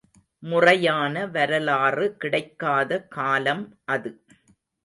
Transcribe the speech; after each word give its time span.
முறையான 0.43 1.25
வரலாறு 1.27 2.17
கிடைக்காத 2.17 3.01
காலம் 3.09 3.63
அது. 3.87 4.11